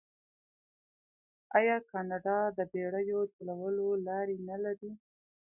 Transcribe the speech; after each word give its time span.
آیا 1.57 1.75
کاناډا 1.89 2.39
د 2.57 2.59
بیړیو 2.71 3.19
چلولو 3.33 3.87
لارې 4.07 4.37
نلري؟ 4.47 4.91